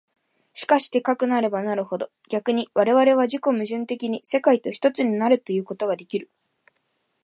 [0.53, 6.31] しかしてかくなればなるほど、逆に我々は自己矛盾的に世界と一つになるということができる。